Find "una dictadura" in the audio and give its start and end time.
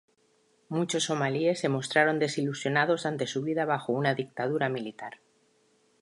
3.93-4.67